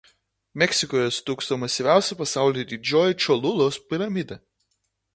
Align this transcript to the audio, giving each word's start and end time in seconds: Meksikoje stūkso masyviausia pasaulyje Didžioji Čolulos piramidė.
Meksikoje 0.63 1.11
stūkso 1.17 1.59
masyviausia 1.65 2.19
pasaulyje 2.23 2.69
Didžioji 2.75 3.21
Čolulos 3.27 3.83
piramidė. 3.93 4.43